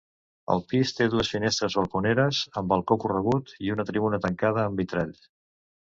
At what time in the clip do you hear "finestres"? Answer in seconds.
1.33-1.75